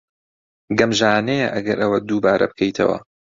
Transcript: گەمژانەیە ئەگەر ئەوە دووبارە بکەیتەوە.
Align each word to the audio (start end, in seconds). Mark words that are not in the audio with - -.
گەمژانەیە 0.77 1.47
ئەگەر 1.55 1.77
ئەوە 1.83 1.97
دووبارە 2.07 2.47
بکەیتەوە. 2.51 2.97